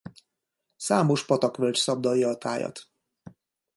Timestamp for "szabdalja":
1.75-2.29